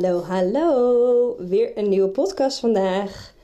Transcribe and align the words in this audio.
Hallo, 0.00 0.22
hallo. 0.22 1.36
Weer 1.38 1.70
een 1.74 1.88
nieuwe 1.88 2.08
podcast 2.08 2.58
vandaag. 2.58 3.34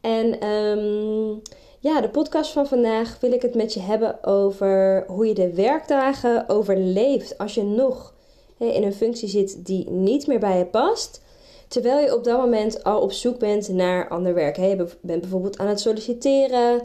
En 0.00 0.46
um, 0.46 1.42
ja, 1.80 2.00
de 2.00 2.08
podcast 2.08 2.52
van 2.52 2.66
vandaag 2.66 3.20
wil 3.20 3.32
ik 3.32 3.42
het 3.42 3.54
met 3.54 3.74
je 3.74 3.80
hebben 3.80 4.24
over 4.24 5.04
hoe 5.06 5.26
je 5.26 5.34
de 5.34 5.54
werkdagen 5.54 6.48
overleeft 6.48 7.38
als 7.38 7.54
je 7.54 7.62
nog 7.62 8.14
in 8.58 8.82
een 8.82 8.94
functie 8.94 9.28
zit 9.28 9.66
die 9.66 9.90
niet 9.90 10.26
meer 10.26 10.38
bij 10.38 10.58
je 10.58 10.66
past. 10.66 11.22
Terwijl 11.68 12.00
je 12.00 12.14
op 12.14 12.24
dat 12.24 12.38
moment 12.38 12.84
al 12.84 13.00
op 13.00 13.12
zoek 13.12 13.38
bent 13.38 13.68
naar 13.68 14.08
ander 14.08 14.34
werk. 14.34 14.56
Je 14.56 14.88
bent 15.00 15.20
bijvoorbeeld 15.20 15.58
aan 15.58 15.68
het 15.68 15.80
solliciteren, 15.80 16.80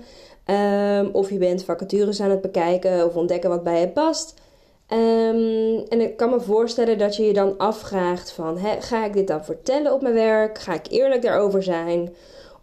um, 0.45 1.09
of 1.13 1.29
je 1.29 1.37
bent 1.37 1.63
vacatures 1.63 2.21
aan 2.21 2.31
het 2.31 2.41
bekijken 2.41 3.05
of 3.05 3.15
ontdekken 3.15 3.49
wat 3.49 3.63
bij 3.63 3.79
je 3.79 3.89
past. 3.89 4.33
Um, 4.93 5.83
en 5.87 6.01
ik 6.01 6.17
kan 6.17 6.29
me 6.29 6.39
voorstellen 6.39 6.97
dat 6.97 7.15
je 7.15 7.23
je 7.23 7.33
dan 7.33 7.57
afvraagt 7.57 8.31
van, 8.31 8.57
ga 8.79 9.05
ik 9.05 9.13
dit 9.13 9.27
dan 9.27 9.45
vertellen 9.45 9.93
op 9.93 10.01
mijn 10.01 10.13
werk? 10.13 10.57
Ga 10.57 10.73
ik 10.73 10.87
eerlijk 10.89 11.21
daarover 11.21 11.63
zijn? 11.63 12.13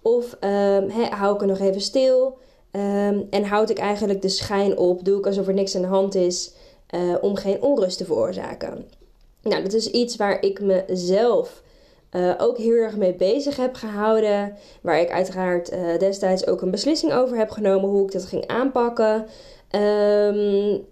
Of 0.02 0.36
hè, 0.40 1.04
hou 1.04 1.34
ik 1.34 1.40
er 1.40 1.46
nog 1.46 1.60
even 1.60 1.80
stil? 1.80 2.38
Um, 2.76 3.26
en 3.30 3.44
houd 3.44 3.70
ik 3.70 3.78
eigenlijk 3.78 4.22
de 4.22 4.28
schijn 4.28 4.78
op? 4.78 5.04
Doe 5.04 5.18
ik 5.18 5.26
alsof 5.26 5.46
er 5.46 5.54
niks 5.54 5.76
aan 5.76 5.82
de 5.82 5.88
hand 5.88 6.14
is 6.14 6.52
uh, 6.94 7.14
om 7.20 7.36
geen 7.36 7.62
onrust 7.62 7.98
te 7.98 8.04
veroorzaken? 8.04 8.88
Nou, 9.42 9.62
dat 9.62 9.72
is 9.72 9.90
iets 9.90 10.16
waar 10.16 10.42
ik 10.42 10.60
mezelf 10.60 11.62
uh, 12.12 12.32
ook 12.38 12.58
heel 12.58 12.72
erg 12.72 12.96
mee 12.96 13.14
bezig 13.14 13.56
heb 13.56 13.74
gehouden. 13.74 14.56
Waar 14.80 15.00
ik 15.00 15.10
uiteraard 15.10 15.72
uh, 15.72 15.98
destijds 15.98 16.46
ook 16.46 16.62
een 16.62 16.70
beslissing 16.70 17.12
over 17.12 17.36
heb 17.36 17.50
genomen 17.50 17.88
hoe 17.88 18.04
ik 18.04 18.12
dat 18.12 18.24
ging 18.24 18.46
aanpakken. 18.46 19.26
Um, 19.74 20.84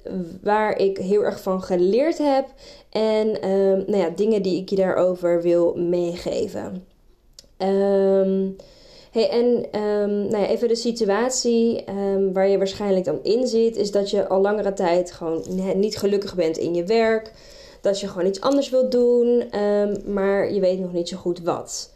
waar 0.42 0.78
ik 0.78 0.98
heel 0.98 1.24
erg 1.24 1.40
van 1.40 1.62
geleerd 1.62 2.18
heb. 2.18 2.46
En 2.90 3.50
um, 3.50 3.84
nou 3.86 3.96
ja, 3.96 4.08
dingen 4.08 4.42
die 4.42 4.60
ik 4.60 4.70
je 4.70 4.76
daarover 4.76 5.42
wil 5.42 5.74
meegeven. 5.74 6.86
Um, 7.58 8.56
hey, 9.10 9.28
en 9.30 9.66
nou 10.28 10.38
ja, 10.38 10.46
even 10.46 10.68
de 10.68 10.74
situatie 10.74 11.84
waar 12.32 12.48
je 12.48 12.58
waarschijnlijk 12.58 13.04
dan 13.04 13.18
in 13.22 13.46
zit, 13.46 13.76
is 13.76 13.90
dat 13.90 14.10
je 14.10 14.28
al 14.28 14.40
langere 14.40 14.72
tijd 14.72 15.12
gewoon 15.12 15.44
niet 15.76 15.98
gelukkig 15.98 16.34
bent 16.34 16.56
in 16.56 16.74
je 16.74 16.84
werk. 16.84 17.32
Dat 17.80 18.00
je 18.00 18.08
gewoon 18.08 18.26
iets 18.26 18.40
anders 18.40 18.70
wilt 18.70 18.92
doen, 18.92 19.44
maar 20.06 20.52
je 20.52 20.60
weet 20.60 20.78
nog 20.78 20.92
niet 20.92 21.08
zo 21.08 21.16
goed 21.16 21.40
wat. 21.42 21.92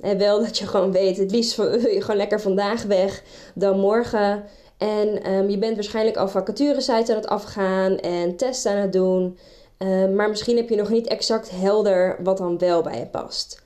en 0.00 0.18
wel 0.18 0.40
dat 0.40 0.58
je 0.58 0.66
gewoon 0.66 0.92
weet, 0.92 1.16
het 1.16 1.30
liefst 1.30 1.56
wil 1.56 1.72
je 1.72 2.00
gewoon 2.00 2.16
lekker 2.16 2.40
vandaag 2.40 2.82
weg 2.82 3.22
dan 3.54 3.78
morgen. 3.78 4.44
En 4.78 5.32
um, 5.32 5.48
je 5.50 5.58
bent 5.58 5.74
waarschijnlijk 5.74 6.16
al 6.16 6.28
vacaturesites 6.28 7.08
aan 7.08 7.16
het 7.16 7.26
afgaan 7.26 7.98
en 7.98 8.36
testen 8.36 8.72
aan 8.72 8.78
het 8.78 8.92
doen. 8.92 9.38
Um, 9.78 10.14
maar 10.14 10.28
misschien 10.28 10.56
heb 10.56 10.68
je 10.68 10.76
nog 10.76 10.88
niet 10.88 11.06
exact 11.06 11.50
helder 11.50 12.18
wat 12.22 12.38
dan 12.38 12.58
wel 12.58 12.82
bij 12.82 12.98
je 12.98 13.06
past. 13.06 13.62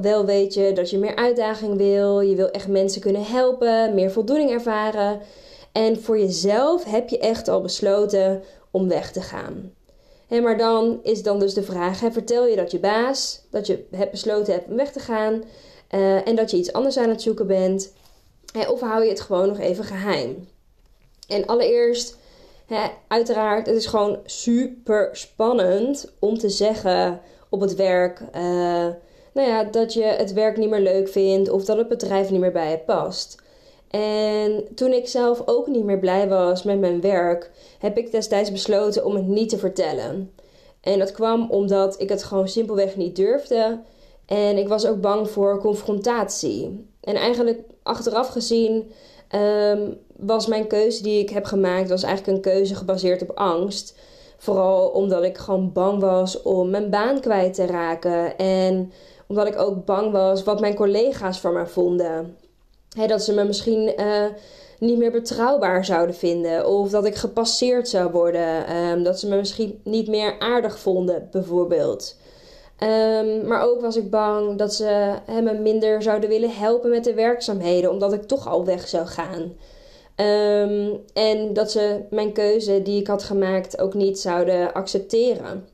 Wel, 0.00 0.24
weet 0.24 0.54
je 0.54 0.72
dat 0.72 0.90
je 0.90 0.98
meer 0.98 1.16
uitdaging 1.16 1.76
wil. 1.76 2.20
Je 2.20 2.34
wil 2.34 2.50
echt 2.50 2.68
mensen 2.68 3.00
kunnen 3.00 3.24
helpen, 3.24 3.94
meer 3.94 4.10
voldoening 4.10 4.50
ervaren. 4.50 5.20
En 5.72 6.02
voor 6.02 6.18
jezelf 6.18 6.84
heb 6.84 7.08
je 7.08 7.18
echt 7.18 7.48
al 7.48 7.60
besloten 7.60 8.42
om 8.70 8.88
weg 8.88 9.12
te 9.12 9.20
gaan. 9.20 9.72
He, 10.26 10.40
maar 10.40 10.58
dan 10.58 11.00
is 11.02 11.22
dan 11.22 11.38
dus 11.38 11.54
de 11.54 11.62
vraag: 11.62 11.98
vertel 11.98 12.46
je 12.46 12.56
dat 12.56 12.70
je 12.70 12.78
baas, 12.78 13.40
dat 13.50 13.66
je 13.66 13.84
hebt 13.90 14.10
besloten 14.10 14.52
hebt 14.52 14.68
om 14.68 14.76
weg 14.76 14.92
te 14.92 15.00
gaan. 15.00 15.42
Uh, 15.94 16.28
en 16.28 16.36
dat 16.36 16.50
je 16.50 16.56
iets 16.56 16.72
anders 16.72 16.98
aan 16.98 17.08
het 17.08 17.22
zoeken 17.22 17.46
bent. 17.46 17.92
Of 18.64 18.80
hou 18.80 19.04
je 19.04 19.10
het 19.10 19.20
gewoon 19.20 19.48
nog 19.48 19.58
even 19.58 19.84
geheim? 19.84 20.48
En 21.28 21.46
allereerst, 21.46 22.18
hè, 22.66 22.88
uiteraard, 23.08 23.66
het 23.66 23.76
is 23.76 23.86
gewoon 23.86 24.18
super 24.24 25.08
spannend 25.12 26.12
om 26.18 26.38
te 26.38 26.48
zeggen 26.48 27.20
op 27.48 27.60
het 27.60 27.74
werk, 27.74 28.20
uh, 28.20 28.86
nou 29.32 29.48
ja, 29.48 29.64
dat 29.64 29.92
je 29.92 30.02
het 30.02 30.32
werk 30.32 30.56
niet 30.56 30.70
meer 30.70 30.80
leuk 30.80 31.08
vindt 31.08 31.50
of 31.50 31.64
dat 31.64 31.76
het 31.76 31.88
bedrijf 31.88 32.30
niet 32.30 32.40
meer 32.40 32.52
bij 32.52 32.70
je 32.70 32.78
past. 32.78 33.44
En 33.90 34.64
toen 34.74 34.92
ik 34.92 35.08
zelf 35.08 35.42
ook 35.44 35.66
niet 35.66 35.84
meer 35.84 35.98
blij 35.98 36.28
was 36.28 36.62
met 36.62 36.78
mijn 36.78 37.00
werk, 37.00 37.50
heb 37.78 37.98
ik 37.98 38.10
destijds 38.10 38.52
besloten 38.52 39.04
om 39.04 39.14
het 39.14 39.26
niet 39.26 39.48
te 39.48 39.58
vertellen. 39.58 40.32
En 40.80 40.98
dat 40.98 41.12
kwam 41.12 41.50
omdat 41.50 42.00
ik 42.00 42.08
het 42.08 42.24
gewoon 42.24 42.48
simpelweg 42.48 42.96
niet 42.96 43.16
durfde. 43.16 43.80
En 44.26 44.58
ik 44.58 44.68
was 44.68 44.86
ook 44.86 45.00
bang 45.00 45.30
voor 45.30 45.58
confrontatie. 45.60 46.86
En 47.06 47.14
eigenlijk 47.14 47.60
achteraf 47.82 48.28
gezien 48.28 48.90
um, 49.34 49.98
was 50.16 50.46
mijn 50.46 50.66
keuze 50.66 51.02
die 51.02 51.20
ik 51.20 51.30
heb 51.30 51.44
gemaakt, 51.44 51.88
was 51.88 52.02
eigenlijk 52.02 52.36
een 52.36 52.52
keuze 52.52 52.74
gebaseerd 52.74 53.22
op 53.22 53.30
angst. 53.34 53.98
Vooral 54.36 54.88
omdat 54.88 55.22
ik 55.22 55.38
gewoon 55.38 55.72
bang 55.72 56.00
was 56.00 56.42
om 56.42 56.70
mijn 56.70 56.90
baan 56.90 57.20
kwijt 57.20 57.54
te 57.54 57.66
raken. 57.66 58.36
En 58.38 58.92
omdat 59.26 59.46
ik 59.46 59.58
ook 59.58 59.84
bang 59.84 60.12
was 60.12 60.42
wat 60.42 60.60
mijn 60.60 60.74
collega's 60.74 61.40
van 61.40 61.52
me 61.52 61.66
vonden. 61.66 62.36
dat 63.06 63.22
ze 63.22 63.34
me 63.34 63.44
misschien 63.44 63.92
uh, 64.00 64.24
niet 64.78 64.98
meer 64.98 65.10
betrouwbaar 65.10 65.84
zouden 65.84 66.14
vinden. 66.14 66.66
Of 66.66 66.90
dat 66.90 67.04
ik 67.04 67.14
gepasseerd 67.14 67.88
zou 67.88 68.10
worden. 68.10 68.76
Um, 68.76 69.02
dat 69.02 69.20
ze 69.20 69.28
me 69.28 69.36
misschien 69.36 69.80
niet 69.84 70.08
meer 70.08 70.38
aardig 70.38 70.78
vonden, 70.78 71.28
bijvoorbeeld. 71.30 72.16
Um, 72.82 73.46
maar 73.46 73.62
ook 73.62 73.80
was 73.80 73.96
ik 73.96 74.10
bang 74.10 74.58
dat 74.58 74.74
ze 74.74 75.14
me 75.42 75.52
minder 75.52 76.02
zouden 76.02 76.28
willen 76.28 76.50
helpen 76.50 76.90
met 76.90 77.04
de 77.04 77.14
werkzaamheden, 77.14 77.90
omdat 77.90 78.12
ik 78.12 78.22
toch 78.22 78.48
al 78.48 78.64
weg 78.64 78.88
zou 78.88 79.06
gaan. 79.06 79.42
Um, 80.16 81.02
en 81.12 81.52
dat 81.52 81.70
ze 81.70 82.00
mijn 82.10 82.32
keuze 82.32 82.82
die 82.82 83.00
ik 83.00 83.06
had 83.06 83.22
gemaakt 83.22 83.80
ook 83.80 83.94
niet 83.94 84.18
zouden 84.18 84.72
accepteren. 84.72 85.68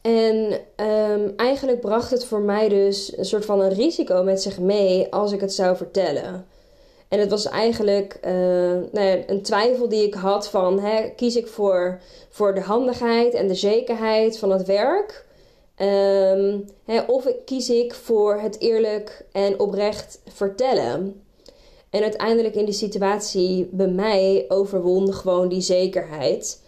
En 0.00 0.60
um, 0.86 1.32
eigenlijk 1.36 1.80
bracht 1.80 2.10
het 2.10 2.24
voor 2.24 2.40
mij 2.40 2.68
dus 2.68 3.16
een 3.16 3.24
soort 3.24 3.44
van 3.44 3.60
een 3.60 3.74
risico 3.74 4.22
met 4.22 4.42
zich 4.42 4.58
mee 4.58 5.12
als 5.12 5.32
ik 5.32 5.40
het 5.40 5.54
zou 5.54 5.76
vertellen. 5.76 6.46
En 7.08 7.18
het 7.18 7.30
was 7.30 7.48
eigenlijk 7.48 8.18
uh, 8.24 8.32
nou 8.92 9.22
een 9.26 9.42
twijfel 9.42 9.88
die 9.88 10.06
ik 10.06 10.14
had 10.14 10.48
van 10.48 10.80
hè, 10.80 11.10
kies 11.16 11.36
ik 11.36 11.46
voor, 11.46 12.00
voor 12.28 12.54
de 12.54 12.60
handigheid 12.60 13.34
en 13.34 13.48
de 13.48 13.54
zekerheid 13.54 14.38
van 14.38 14.50
het 14.50 14.66
werk 14.66 15.24
Um, 15.82 16.64
of 17.06 17.26
kies 17.44 17.70
ik 17.70 17.94
voor 17.94 18.40
het 18.40 18.60
eerlijk 18.60 19.24
en 19.32 19.60
oprecht 19.60 20.20
vertellen. 20.26 21.22
En 21.90 22.02
uiteindelijk 22.02 22.54
in 22.54 22.64
die 22.64 22.74
situatie 22.74 23.68
bij 23.72 23.88
mij 23.88 24.44
overwon 24.48 25.14
gewoon 25.14 25.48
die 25.48 25.60
zekerheid. 25.60 26.62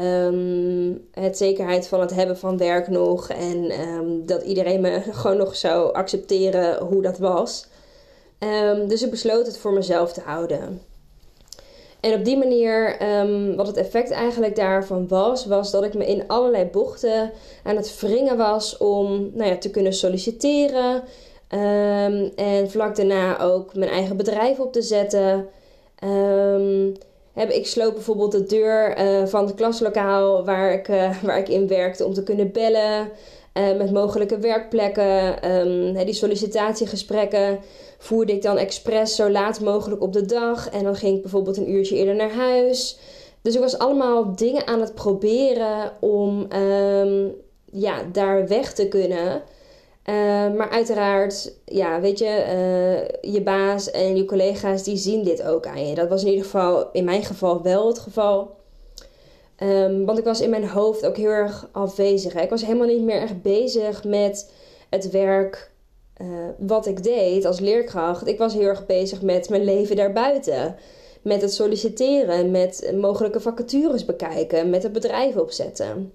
Um, 0.00 1.08
het 1.12 1.36
zekerheid 1.36 1.88
van 1.88 2.00
het 2.00 2.14
hebben 2.14 2.38
van 2.38 2.58
werk 2.58 2.88
nog. 2.88 3.28
En 3.28 3.80
um, 3.80 4.26
dat 4.26 4.42
iedereen 4.42 4.80
me 4.80 5.00
gewoon 5.20 5.36
nog 5.36 5.56
zou 5.56 5.92
accepteren 5.92 6.84
hoe 6.84 7.02
dat 7.02 7.18
was. 7.18 7.66
dus 8.88 9.02
ik 9.02 9.10
besloot 9.10 9.46
het 9.46 9.58
voor 9.58 9.72
mezelf 9.72 10.12
te 10.12 10.20
houden. 10.20 10.80
En 12.00 12.14
op 12.14 12.24
die 12.24 12.36
manier, 12.36 13.02
um, 13.20 13.56
wat 13.56 13.66
het 13.66 13.76
effect 13.76 14.10
eigenlijk 14.10 14.56
daarvan 14.56 15.08
was, 15.08 15.46
was 15.46 15.70
dat 15.70 15.84
ik 15.84 15.94
me 15.94 16.06
in 16.06 16.24
allerlei 16.26 16.64
bochten 16.64 17.32
aan 17.62 17.76
het 17.76 18.00
wringen 18.00 18.36
was 18.36 18.76
om 18.76 19.30
nou 19.34 19.50
ja, 19.50 19.56
te 19.56 19.70
kunnen 19.70 19.92
solliciteren. 19.92 21.02
Um, 21.50 22.32
en 22.36 22.70
vlak 22.70 22.96
daarna 22.96 23.40
ook 23.40 23.74
mijn 23.74 23.90
eigen 23.90 24.16
bedrijf 24.16 24.58
op 24.58 24.72
te 24.72 24.82
zetten. 24.82 25.48
Um, 26.04 26.94
heb, 27.32 27.50
ik 27.50 27.66
sloop 27.66 27.94
bijvoorbeeld 27.94 28.32
de 28.32 28.46
deur 28.46 29.00
uh, 29.00 29.26
van 29.26 29.46
het 29.46 29.54
klaslokaal 29.54 30.44
waar 30.44 30.72
ik, 30.72 30.88
uh, 30.88 31.22
waar 31.22 31.38
ik 31.38 31.48
in 31.48 31.68
werkte 31.68 32.04
om 32.04 32.12
te 32.12 32.22
kunnen 32.22 32.52
bellen. 32.52 33.10
Uh, 33.54 33.76
met 33.76 33.92
mogelijke 33.92 34.38
werkplekken, 34.38 35.50
um, 35.50 36.04
die 36.04 36.14
sollicitatiegesprekken 36.14 37.58
voerde 37.98 38.32
ik 38.32 38.42
dan 38.42 38.58
expres 38.58 39.16
zo 39.16 39.30
laat 39.30 39.60
mogelijk 39.60 40.02
op 40.02 40.12
de 40.12 40.26
dag. 40.26 40.70
En 40.70 40.84
dan 40.84 40.96
ging 40.96 41.16
ik 41.16 41.22
bijvoorbeeld 41.22 41.56
een 41.56 41.70
uurtje 41.70 41.96
eerder 41.96 42.14
naar 42.14 42.32
huis. 42.32 42.98
Dus 43.42 43.54
ik 43.54 43.60
was 43.60 43.78
allemaal 43.78 44.36
dingen 44.36 44.66
aan 44.66 44.80
het 44.80 44.94
proberen 44.94 45.92
om 46.00 46.46
um, 46.52 47.34
ja, 47.64 48.02
daar 48.12 48.48
weg 48.48 48.72
te 48.72 48.88
kunnen. 48.88 49.42
maar 50.56 50.68
uiteraard, 50.70 51.52
ja, 51.64 52.00
weet 52.00 52.18
je, 52.18 52.44
je 53.20 53.42
baas 53.42 53.90
en 53.90 54.16
je 54.16 54.24
collega's 54.24 54.82
die 54.82 54.96
zien 54.96 55.24
dit 55.24 55.42
ook 55.42 55.66
aan 55.66 55.86
je. 55.86 55.94
Dat 55.94 56.08
was 56.08 56.22
in 56.22 56.28
ieder 56.28 56.44
geval, 56.44 56.88
in 56.92 57.04
mijn 57.04 57.24
geval, 57.24 57.62
wel 57.62 57.86
het 57.86 57.98
geval. 57.98 58.57
Ehm, 59.58 60.04
want 60.04 60.18
ik 60.18 60.24
was 60.24 60.40
in 60.40 60.50
mijn 60.50 60.68
hoofd 60.68 61.06
ook 61.06 61.16
heel 61.16 61.30
erg 61.30 61.68
afwezig. 61.72 62.32
Hè. 62.32 62.40
Ik 62.42 62.50
was 62.50 62.64
helemaal 62.64 62.86
niet 62.86 63.02
meer 63.02 63.20
echt 63.20 63.42
bezig 63.42 64.04
met 64.04 64.52
het 64.90 65.10
werk 65.10 65.70
uh, 66.22 66.28
wat 66.58 66.86
ik 66.86 67.02
deed 67.02 67.44
als 67.44 67.60
leerkracht. 67.60 68.26
Ik 68.26 68.38
was 68.38 68.54
heel 68.54 68.66
erg 68.66 68.86
bezig 68.86 69.22
met 69.22 69.48
mijn 69.48 69.64
leven 69.64 69.96
daarbuiten. 69.96 70.76
Met 71.22 71.42
het 71.42 71.52
solliciteren, 71.52 72.50
met 72.50 72.92
mogelijke 72.94 73.40
vacatures 73.40 74.04
bekijken, 74.04 74.70
met 74.70 74.82
het 74.82 74.92
bedrijf 74.92 75.36
opzetten. 75.36 76.12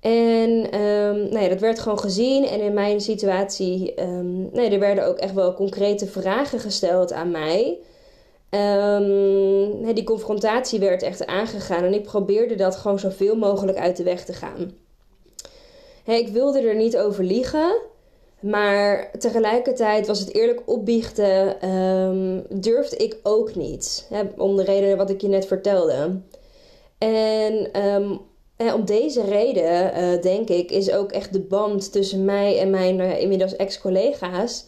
En 0.00 0.80
um, 0.80 1.28
nou 1.32 1.48
dat 1.48 1.60
werd 1.60 1.78
gewoon 1.78 1.98
gezien. 1.98 2.46
En 2.46 2.60
in 2.60 2.74
mijn 2.74 3.00
situatie, 3.00 4.00
um, 4.02 4.50
nee, 4.52 4.70
er 4.70 4.78
werden 4.78 5.06
ook 5.06 5.18
echt 5.18 5.34
wel 5.34 5.54
concrete 5.54 6.06
vragen 6.06 6.60
gesteld 6.60 7.12
aan 7.12 7.30
mij. 7.30 7.78
Um, 8.50 9.94
die 9.94 10.04
confrontatie 10.04 10.78
werd 10.78 11.02
echt 11.02 11.26
aangegaan 11.26 11.84
en 11.84 11.94
ik 11.94 12.02
probeerde 12.02 12.54
dat 12.54 12.76
gewoon 12.76 12.98
zoveel 12.98 13.36
mogelijk 13.36 13.78
uit 13.78 13.96
de 13.96 14.02
weg 14.02 14.24
te 14.24 14.32
gaan. 14.32 14.72
ik 16.04 16.28
wilde 16.28 16.60
er 16.60 16.76
niet 16.76 16.98
over 16.98 17.24
liegen, 17.24 17.76
maar 18.40 19.10
tegelijkertijd 19.18 20.06
was 20.06 20.20
het 20.20 20.34
eerlijk 20.34 20.62
opbiechten, 20.64 21.68
um, 21.70 22.44
durfde 22.48 22.96
ik 22.96 23.16
ook 23.22 23.54
niet. 23.54 24.08
om 24.36 24.56
de 24.56 24.64
redenen 24.64 24.96
wat 24.96 25.10
ik 25.10 25.20
je 25.20 25.28
net 25.28 25.46
vertelde. 25.46 26.20
En 26.98 27.82
um, 27.86 28.20
om 28.74 28.84
deze 28.84 29.24
reden, 29.24 29.98
uh, 29.98 30.22
denk 30.22 30.48
ik, 30.48 30.70
is 30.70 30.90
ook 30.90 31.12
echt 31.12 31.32
de 31.32 31.40
band 31.40 31.92
tussen 31.92 32.24
mij 32.24 32.58
en 32.58 32.70
mijn 32.70 32.98
uh, 32.98 33.20
inmiddels 33.20 33.56
ex-collega's 33.56 34.64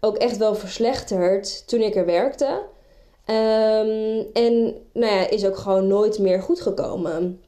ook 0.00 0.16
echt 0.16 0.36
wel 0.36 0.54
verslechterd 0.54 1.68
toen 1.68 1.80
ik 1.80 1.96
er 1.96 2.06
werkte. 2.06 2.60
Um, 3.30 4.26
en 4.32 4.74
nou 4.92 5.12
ja, 5.14 5.30
is 5.30 5.46
ook 5.46 5.56
gewoon 5.56 5.86
nooit 5.86 6.18
meer 6.18 6.42
goed 6.42 6.60
gekomen. 6.60 7.40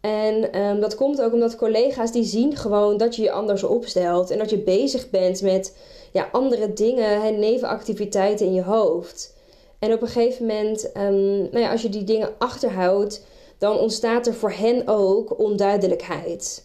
En 0.00 0.60
um, 0.60 0.80
dat 0.80 0.94
komt 0.94 1.22
ook 1.22 1.32
omdat 1.32 1.56
collega's 1.56 2.12
die 2.12 2.24
zien 2.24 2.56
gewoon 2.56 2.96
dat 2.96 3.16
je 3.16 3.22
je 3.22 3.30
anders 3.30 3.62
opstelt. 3.62 4.30
En 4.30 4.38
dat 4.38 4.50
je 4.50 4.58
bezig 4.58 5.10
bent 5.10 5.42
met 5.42 5.76
ja, 6.12 6.28
andere 6.32 6.72
dingen, 6.72 7.22
hè, 7.22 7.30
nevenactiviteiten 7.30 8.46
in 8.46 8.54
je 8.54 8.62
hoofd. 8.62 9.34
En 9.78 9.92
op 9.92 10.02
een 10.02 10.08
gegeven 10.08 10.46
moment, 10.46 10.90
um, 10.96 11.38
nou 11.38 11.58
ja, 11.58 11.70
als 11.70 11.82
je 11.82 11.88
die 11.88 12.04
dingen 12.04 12.30
achterhoudt, 12.38 13.24
dan 13.58 13.78
ontstaat 13.78 14.26
er 14.26 14.34
voor 14.34 14.52
hen 14.52 14.82
ook 14.86 15.38
onduidelijkheid. 15.38 16.64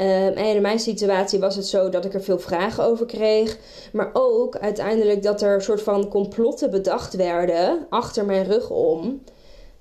Um, 0.00 0.06
en 0.06 0.54
in 0.54 0.62
mijn 0.62 0.78
situatie 0.78 1.38
was 1.38 1.56
het 1.56 1.66
zo 1.66 1.88
dat 1.88 2.04
ik 2.04 2.14
er 2.14 2.22
veel 2.22 2.38
vragen 2.38 2.84
over 2.84 3.06
kreeg. 3.06 3.58
Maar 3.92 4.10
ook 4.12 4.56
uiteindelijk 4.56 5.22
dat 5.22 5.42
er 5.42 5.54
een 5.54 5.60
soort 5.60 5.82
van 5.82 6.08
complotten 6.08 6.70
bedacht 6.70 7.14
werden 7.14 7.86
achter 7.90 8.24
mijn 8.24 8.44
rug 8.44 8.70
om. 8.70 9.22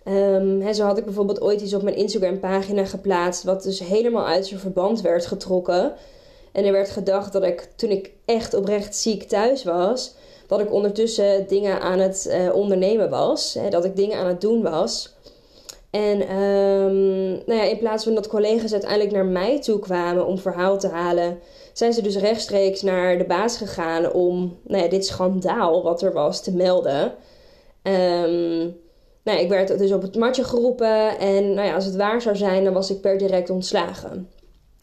Um, 0.08 0.74
zo 0.74 0.86
had 0.86 0.98
ik 0.98 1.06
bijvoorbeeld 1.06 1.42
ooit 1.42 1.62
iets 1.62 1.74
op 1.74 1.82
mijn 1.82 1.96
Instagram 1.96 2.40
pagina 2.40 2.86
geplaatst. 2.86 3.44
Wat 3.44 3.64
dus 3.64 3.80
helemaal 3.80 4.26
uit 4.26 4.48
zijn 4.48 4.60
verband 4.60 5.02
werd 5.02 5.26
getrokken. 5.26 5.94
En 6.52 6.66
er 6.66 6.72
werd 6.72 6.90
gedacht 6.90 7.34
dat 7.34 7.44
ik 7.44 7.68
toen 7.76 7.90
ik 7.90 8.12
echt 8.26 8.54
oprecht 8.54 8.96
ziek 8.96 9.24
thuis 9.24 9.64
was. 9.64 10.16
Dat 10.48 10.60
ik 10.60 10.74
ondertussen 10.74 11.48
dingen 11.48 11.82
aan 11.82 12.00
het 12.00 12.28
uh, 12.30 12.56
ondernemen 12.56 13.10
was. 13.10 13.54
Hè, 13.54 13.70
dat 13.70 13.86
ik 13.86 13.96
dingen 13.96 14.18
aan 14.18 14.28
het 14.28 14.42
doen 14.42 14.62
was. 14.62 15.15
En 15.96 16.38
um, 16.38 17.28
nou 17.46 17.60
ja, 17.60 17.64
in 17.64 17.78
plaats 17.78 18.04
van 18.04 18.16
dat 18.16 18.28
collega's 18.28 18.72
uiteindelijk 18.72 19.12
naar 19.12 19.26
mij 19.26 19.62
toe 19.62 19.80
kwamen 19.80 20.26
om 20.26 20.38
verhaal 20.38 20.80
te 20.80 20.88
halen, 20.88 21.40
zijn 21.74 21.94
ze 21.94 22.02
dus 22.02 22.18
rechtstreeks 22.18 22.82
naar 22.82 23.18
de 23.18 23.26
baas 23.26 23.58
gegaan 23.58 24.14
om 24.14 24.58
nou 24.64 24.84
ja, 24.84 24.90
dit 24.90 25.06
schandaal 25.06 25.84
wat 25.84 26.02
er 26.02 26.14
was 26.14 26.44
te 26.44 26.56
melden. 26.56 27.04
Um, 27.84 28.76
nou 29.24 29.38
ja, 29.38 29.38
ik 29.38 29.50
werd 29.50 29.78
dus 29.78 29.92
op 29.92 30.02
het 30.02 30.16
matje 30.16 30.44
geroepen 30.44 31.20
en 31.20 31.54
nou 31.54 31.68
ja, 31.68 31.76
als 31.76 31.86
het 31.86 31.96
waar 31.96 32.22
zou 32.22 32.36
zijn, 32.36 32.64
dan 32.64 32.74
was 32.74 32.92
ik 32.92 33.02
per 33.02 33.18
direct 33.18 33.50
ontslagen. 33.50 34.30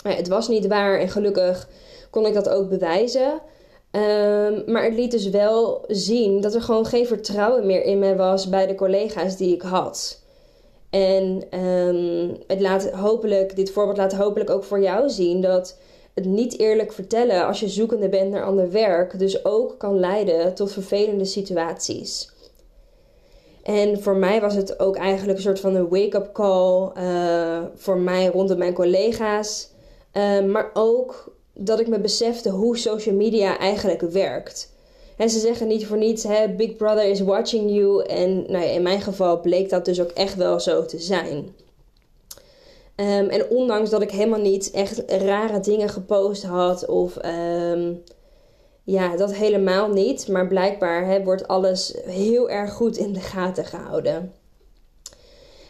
Nou 0.04 0.16
het 0.16 0.28
was 0.28 0.48
niet 0.48 0.66
waar 0.66 0.98
en 0.98 1.08
gelukkig 1.08 1.68
kon 2.10 2.26
ik 2.26 2.34
dat 2.34 2.48
ook 2.48 2.68
bewijzen. 2.68 3.40
Um, 3.90 4.62
maar 4.66 4.84
het 4.84 4.94
liet 4.94 5.10
dus 5.10 5.30
wel 5.30 5.84
zien 5.88 6.40
dat 6.40 6.54
er 6.54 6.62
gewoon 6.62 6.86
geen 6.86 7.06
vertrouwen 7.06 7.66
meer 7.66 7.82
in 7.82 7.98
mij 7.98 8.16
was 8.16 8.48
bij 8.48 8.66
de 8.66 8.74
collega's 8.74 9.36
die 9.36 9.54
ik 9.54 9.62
had. 9.62 10.21
En 10.92 11.42
um, 11.60 12.36
het 12.46 12.60
laat 12.60 12.90
hopelijk, 12.90 13.56
dit 13.56 13.70
voorbeeld 13.70 13.96
laat 13.96 14.14
hopelijk 14.14 14.50
ook 14.50 14.64
voor 14.64 14.80
jou 14.80 15.10
zien 15.10 15.40
dat 15.40 15.78
het 16.14 16.24
niet 16.24 16.58
eerlijk 16.58 16.92
vertellen 16.92 17.46
als 17.46 17.60
je 17.60 17.68
zoekende 17.68 18.08
bent 18.08 18.30
naar 18.30 18.44
ander 18.44 18.70
werk, 18.70 19.18
dus 19.18 19.44
ook 19.44 19.78
kan 19.78 19.98
leiden 19.98 20.54
tot 20.54 20.72
vervelende 20.72 21.24
situaties. 21.24 22.30
En 23.62 24.02
voor 24.02 24.16
mij 24.16 24.40
was 24.40 24.54
het 24.54 24.80
ook 24.80 24.96
eigenlijk 24.96 25.38
een 25.38 25.44
soort 25.44 25.60
van 25.60 25.74
een 25.74 25.88
wake-up 25.88 26.32
call 26.32 26.90
uh, 26.96 27.62
voor 27.74 27.98
mij 27.98 28.26
rondom 28.26 28.58
mijn 28.58 28.74
collega's. 28.74 29.68
Uh, 30.12 30.44
maar 30.44 30.70
ook 30.74 31.36
dat 31.54 31.80
ik 31.80 31.88
me 31.88 32.00
besefte 32.00 32.50
hoe 32.50 32.78
social 32.78 33.14
media 33.14 33.58
eigenlijk 33.58 34.00
werkt. 34.00 34.71
En 35.16 35.30
ze 35.30 35.38
zeggen 35.38 35.68
niet 35.68 35.86
voor 35.86 35.96
niets, 35.96 36.22
hè, 36.22 36.48
Big 36.48 36.76
Brother 36.76 37.04
is 37.04 37.20
watching 37.20 37.70
you. 37.70 38.04
En 38.06 38.36
nou 38.36 38.64
ja, 38.64 38.70
in 38.70 38.82
mijn 38.82 39.00
geval 39.00 39.40
bleek 39.40 39.68
dat 39.70 39.84
dus 39.84 40.00
ook 40.00 40.10
echt 40.10 40.34
wel 40.34 40.60
zo 40.60 40.84
te 40.84 40.98
zijn. 40.98 41.54
Um, 42.96 43.28
en 43.28 43.50
ondanks 43.50 43.90
dat 43.90 44.02
ik 44.02 44.10
helemaal 44.10 44.40
niet 44.40 44.70
echt 44.70 45.02
rare 45.06 45.60
dingen 45.60 45.88
gepost 45.88 46.42
had 46.42 46.86
of 46.86 47.16
um, 47.24 48.02
ja, 48.84 49.16
dat 49.16 49.34
helemaal 49.34 49.88
niet. 49.88 50.28
Maar 50.28 50.46
blijkbaar 50.46 51.06
hè, 51.06 51.24
wordt 51.24 51.48
alles 51.48 51.94
heel 52.04 52.50
erg 52.50 52.72
goed 52.72 52.96
in 52.96 53.12
de 53.12 53.20
gaten 53.20 53.64
gehouden. 53.64 54.32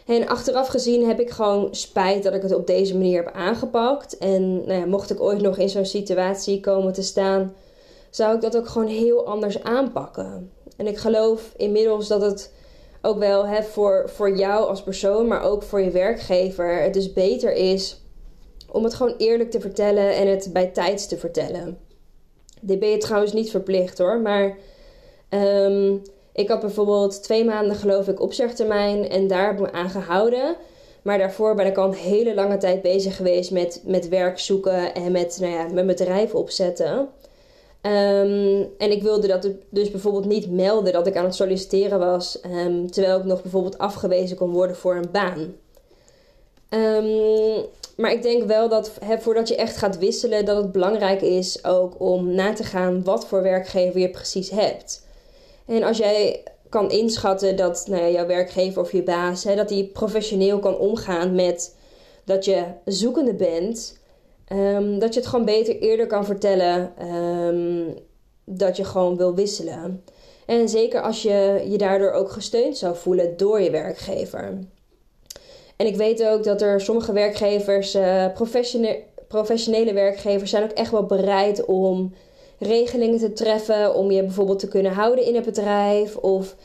En 0.05 0.27
achteraf 0.27 0.67
gezien 0.67 1.07
heb 1.07 1.19
ik 1.19 1.29
gewoon 1.29 1.75
spijt 1.75 2.23
dat 2.23 2.33
ik 2.33 2.41
het 2.41 2.55
op 2.55 2.67
deze 2.67 2.97
manier 2.97 3.23
heb 3.23 3.33
aangepakt. 3.33 4.17
En 4.17 4.55
nou 4.55 4.79
ja, 4.79 4.85
mocht 4.85 5.11
ik 5.11 5.21
ooit 5.21 5.41
nog 5.41 5.57
in 5.57 5.69
zo'n 5.69 5.85
situatie 5.85 6.59
komen 6.59 6.93
te 6.93 7.01
staan, 7.01 7.53
zou 8.15 8.35
ik 8.35 8.41
dat 8.41 8.57
ook 8.57 8.67
gewoon 8.67 8.87
heel 8.87 9.25
anders 9.25 9.63
aanpakken. 9.63 10.51
En 10.77 10.87
ik 10.87 10.97
geloof 10.97 11.53
inmiddels 11.57 12.07
dat 12.07 12.21
het 12.21 12.53
ook 13.01 13.17
wel 13.17 13.47
hè, 13.47 13.63
voor, 13.63 14.09
voor 14.09 14.35
jou 14.35 14.67
als 14.67 14.83
persoon, 14.83 15.27
maar 15.27 15.43
ook 15.43 15.63
voor 15.63 15.81
je 15.81 15.91
werkgever, 15.91 16.81
het 16.81 16.93
dus 16.93 17.13
beter 17.13 17.53
is 17.53 18.01
om 18.71 18.83
het 18.83 18.93
gewoon 18.93 19.15
eerlijk 19.17 19.51
te 19.51 19.59
vertellen 19.59 20.15
en 20.15 20.27
het 20.27 20.49
bij 20.53 20.67
tijds 20.67 21.07
te 21.07 21.17
vertellen. 21.17 21.79
Dit 22.61 22.79
ben 22.79 22.89
je 22.89 22.97
trouwens 22.97 23.33
niet 23.33 23.49
verplicht 23.49 23.97
hoor, 23.97 24.19
maar 24.19 24.57
um, 25.29 26.01
ik 26.33 26.49
had 26.49 26.59
bijvoorbeeld 26.59 27.23
twee 27.23 27.45
maanden 27.45 27.75
geloof 27.75 28.07
ik 28.07 28.21
opzegtermijn 28.21 29.09
en 29.09 29.27
daar 29.27 29.45
heb 29.45 29.53
ik 29.53 29.61
me 29.61 29.71
aan 29.71 29.89
gehouden. 29.89 30.55
Maar 31.01 31.17
daarvoor 31.17 31.55
ben 31.55 31.65
ik 31.65 31.77
al 31.77 31.87
een 31.87 31.93
hele 31.93 32.33
lange 32.33 32.57
tijd 32.57 32.81
bezig 32.81 33.15
geweest 33.15 33.51
met, 33.51 33.81
met 33.85 34.09
werk 34.09 34.39
zoeken 34.39 34.93
en 34.93 35.11
met 35.11 35.37
nou 35.39 35.53
ja, 35.53 35.67
mijn 35.73 35.87
bedrijf 35.87 36.35
opzetten. 36.35 37.09
Um, 37.85 38.69
en 38.77 38.91
ik 38.91 39.01
wilde 39.01 39.27
dat 39.27 39.49
dus 39.69 39.91
bijvoorbeeld 39.91 40.25
niet 40.25 40.51
melden 40.51 40.93
dat 40.93 41.07
ik 41.07 41.17
aan 41.17 41.25
het 41.25 41.35
solliciteren 41.35 41.99
was, 41.99 42.39
um, 42.65 42.91
terwijl 42.91 43.17
ik 43.17 43.23
nog 43.23 43.41
bijvoorbeeld 43.41 43.77
afgewezen 43.77 44.37
kon 44.37 44.51
worden 44.51 44.75
voor 44.75 44.95
een 44.95 45.11
baan. 45.11 45.55
Um, 46.69 47.65
maar 47.95 48.11
ik 48.11 48.21
denk 48.21 48.43
wel 48.43 48.69
dat 48.69 48.91
voordat 49.19 49.47
je 49.47 49.55
echt 49.55 49.77
gaat 49.77 49.97
wisselen, 49.97 50.45
dat 50.45 50.57
het 50.57 50.71
belangrijk 50.71 51.21
is 51.21 51.65
ook 51.65 51.99
om 51.99 52.33
na 52.33 52.53
te 52.53 52.63
gaan 52.63 53.03
wat 53.03 53.27
voor 53.27 53.41
werkgever 53.41 53.99
je 53.99 54.09
precies 54.09 54.49
hebt. 54.49 55.05
En 55.65 55.83
als 55.83 55.97
jij 55.97 56.43
kan 56.69 56.91
inschatten 56.91 57.55
dat 57.55 57.85
nou 57.87 58.01
ja, 58.01 58.09
jouw 58.09 58.27
werkgever 58.27 58.81
of 58.81 58.91
je 58.91 59.03
baas, 59.03 59.43
dat 59.43 59.69
die 59.69 59.85
professioneel 59.87 60.59
kan 60.59 60.77
omgaan 60.77 61.35
met 61.35 61.75
dat 62.23 62.45
je 62.45 62.63
zoekende 62.85 63.33
bent 63.33 64.01
Um, 64.53 64.99
dat 64.99 65.13
je 65.13 65.19
het 65.19 65.29
gewoon 65.29 65.45
beter 65.45 65.79
eerder 65.79 66.07
kan 66.07 66.25
vertellen 66.25 66.93
um, 67.11 67.93
dat 68.45 68.77
je 68.77 68.83
gewoon 68.83 69.17
wil 69.17 69.35
wisselen. 69.35 70.03
En 70.45 70.69
zeker 70.69 71.01
als 71.01 71.21
je 71.21 71.65
je 71.69 71.77
daardoor 71.77 72.11
ook 72.11 72.31
gesteund 72.31 72.77
zou 72.77 72.95
voelen 72.95 73.37
door 73.37 73.61
je 73.61 73.71
werkgever. 73.71 74.59
En 75.75 75.85
ik 75.87 75.95
weet 75.95 76.27
ook 76.27 76.43
dat 76.43 76.61
er 76.61 76.81
sommige 76.81 77.13
werkgevers, 77.13 77.97
professione 78.33 79.03
professionele 79.27 79.93
werkgevers, 79.93 80.49
zijn 80.49 80.63
ook 80.63 80.71
echt 80.71 80.91
wel 80.91 81.05
bereid 81.05 81.65
om 81.65 82.13
regelingen 82.59 83.19
te 83.19 83.33
treffen. 83.33 83.95
Om 83.95 84.11
je 84.11 84.23
bijvoorbeeld 84.23 84.59
te 84.59 84.67
kunnen 84.67 84.91
houden 84.91 85.25
in 85.25 85.35
het 85.35 85.45
bedrijf. 85.45 86.17
Of 86.17 86.55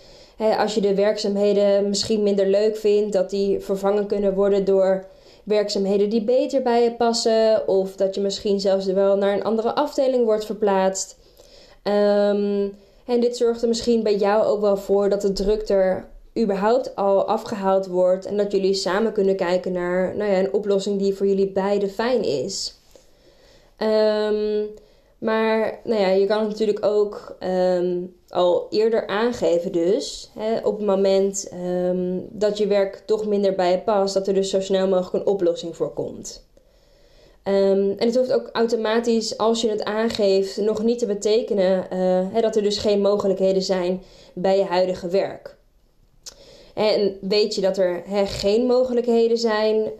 als 0.58 0.74
je 0.74 0.80
de 0.80 0.94
werkzaamheden 0.94 1.88
misschien 1.88 2.22
minder 2.22 2.46
leuk 2.46 2.76
vindt, 2.76 3.12
dat 3.12 3.30
die 3.30 3.60
vervangen 3.60 4.06
kunnen 4.06 4.34
worden 4.34 4.64
door 4.64 5.04
werkzaamheden 5.48 6.10
die 6.10 6.24
beter 6.24 6.62
bij 6.62 6.82
je 6.82 6.92
passen. 6.92 7.68
Of 7.68 7.96
dat 7.96 8.14
je 8.14 8.20
misschien 8.20 8.60
zelfs 8.60 8.86
wel 8.86 9.16
naar 9.16 9.32
een 9.32 9.44
andere 9.44 9.74
afdeling 9.74 10.24
wordt 10.24 10.44
verplaatst. 10.44 11.18
Um, 11.84 12.76
en 13.06 13.20
dit 13.20 13.36
zorgt 13.36 13.62
er 13.62 13.68
misschien 13.68 14.02
bij 14.02 14.16
jou 14.16 14.44
ook 14.44 14.60
wel 14.60 14.76
voor 14.76 15.08
dat 15.08 15.20
de 15.20 15.32
druk 15.32 15.68
er 15.68 16.08
überhaupt 16.38 16.96
al 16.96 17.24
afgehaald 17.24 17.86
wordt. 17.86 18.26
En 18.26 18.36
dat 18.36 18.52
jullie 18.52 18.74
samen 18.74 19.12
kunnen 19.12 19.36
kijken 19.36 19.72
naar 19.72 20.16
nou 20.16 20.30
ja, 20.30 20.38
een 20.38 20.52
oplossing 20.52 20.98
die 20.98 21.14
voor 21.14 21.26
jullie 21.26 21.52
beiden 21.52 21.90
fijn 21.90 22.22
is. 22.22 22.74
Um, 23.78 24.68
Maar 25.18 25.80
nou 25.84 26.00
ja, 26.00 26.08
je 26.08 26.26
kan 26.26 26.46
natuurlijk 26.46 26.84
ook 26.84 27.36
ehm, 27.38 28.02
al 28.28 28.66
eerder 28.70 29.06
aangeven 29.06 29.72
dus. 29.72 30.30
Hè, 30.38 30.58
op 30.58 30.76
het 30.76 30.86
moment 30.86 31.48
ehm, 31.48 32.18
dat 32.28 32.58
je 32.58 32.66
werk 32.66 33.02
toch 33.06 33.26
minder 33.26 33.54
bij 33.54 33.70
je 33.70 33.78
past. 33.78 34.14
Dat 34.14 34.26
er 34.26 34.34
dus 34.34 34.50
zo 34.50 34.60
snel 34.60 34.88
mogelijk 34.88 35.14
een 35.14 35.32
oplossing 35.32 35.76
voor 35.76 35.92
komt. 35.92 36.46
Ehm, 37.42 37.90
en 37.96 38.06
het 38.06 38.16
hoeft 38.16 38.32
ook 38.32 38.48
automatisch, 38.52 39.38
als 39.38 39.60
je 39.60 39.68
het 39.68 39.84
aangeeft, 39.84 40.56
nog 40.56 40.82
niet 40.82 40.98
te 40.98 41.06
betekenen 41.06 41.86
uh, 41.92 41.98
hè, 42.32 42.40
dat 42.40 42.56
er 42.56 42.62
dus 42.62 42.78
geen 42.78 43.00
mogelijkheden 43.00 43.62
zijn 43.62 44.02
bij 44.34 44.58
je 44.58 44.64
huidige 44.64 45.08
werk. 45.08 45.56
En 46.74 47.18
weet 47.20 47.54
je 47.54 47.60
dat 47.60 47.78
er 47.78 48.02
hè, 48.06 48.26
geen 48.26 48.66
mogelijkheden 48.66 49.38
zijn, 49.38 49.90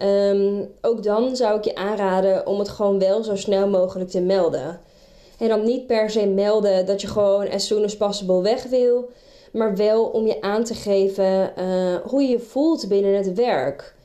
ook 0.81 1.03
dan 1.03 1.37
zou 1.37 1.59
ik 1.59 1.65
je 1.65 1.75
aanraden 1.75 2.47
om 2.47 2.59
het 2.59 2.69
gewoon 2.69 2.99
wel 2.99 3.25
zo 3.25 3.37
snel 3.37 3.69
mogelijk 3.69 4.11
te 4.11 4.21
melden. 4.21 4.81
En 5.39 5.49
dan 5.49 5.65
niet 5.65 5.87
per 5.87 6.11
se 6.11 6.27
melden 6.27 6.87
dat 6.87 7.01
je 7.01 7.07
gewoon 7.07 7.51
as 7.51 7.67
soon 7.67 7.85
as 7.85 7.97
possible 7.97 8.43
weg 8.43 8.63
wil. 8.63 9.11
Maar 9.53 9.77
wel 9.77 10.05
om 10.05 10.27
je 10.27 10.41
aan 10.41 10.65
te 10.65 10.75
geven 10.75 11.53
uh, 11.59 11.95
hoe 12.05 12.23
je 12.23 12.29
je 12.29 12.39
voelt 12.39 12.89
binnen 12.89 13.15
het 13.15 13.35
werk. 13.35 13.97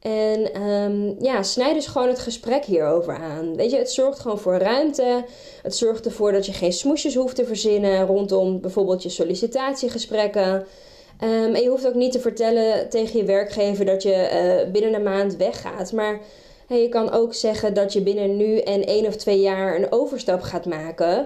En 0.00 0.62
um, 0.62 1.16
ja, 1.18 1.42
snijd 1.42 1.74
dus 1.74 1.86
gewoon 1.86 2.08
het 2.08 2.18
gesprek 2.18 2.64
hierover 2.64 3.14
aan. 3.14 3.56
Weet 3.56 3.70
je, 3.70 3.76
het 3.76 3.90
zorgt 3.90 4.18
gewoon 4.18 4.38
voor 4.38 4.56
ruimte. 4.56 5.24
Het 5.62 5.76
zorgt 5.76 6.04
ervoor 6.04 6.32
dat 6.32 6.46
je 6.46 6.52
geen 6.52 6.72
smoesjes 6.72 7.14
hoeft 7.14 7.36
te 7.36 7.44
verzinnen 7.44 8.06
rondom 8.06 8.60
bijvoorbeeld 8.60 9.02
je 9.02 9.08
sollicitatiegesprekken. 9.08 10.66
Um, 11.24 11.54
en 11.54 11.62
je 11.62 11.68
hoeft 11.68 11.86
ook 11.86 11.94
niet 11.94 12.12
te 12.12 12.20
vertellen 12.20 12.88
tegen 12.88 13.18
je 13.18 13.24
werkgever 13.24 13.84
dat 13.84 14.02
je 14.02 14.64
uh, 14.64 14.72
binnen 14.72 14.94
een 14.94 15.02
maand 15.02 15.36
weggaat. 15.36 15.92
Maar 15.92 16.20
en 16.68 16.76
je 16.76 16.88
kan 16.88 17.12
ook 17.12 17.34
zeggen 17.34 17.74
dat 17.74 17.92
je 17.92 18.02
binnen 18.02 18.36
nu 18.36 18.58
en 18.58 18.84
één 18.84 19.06
of 19.06 19.16
twee 19.16 19.40
jaar 19.40 19.76
een 19.76 19.92
overstap 19.92 20.42
gaat 20.42 20.66
maken. 20.66 21.18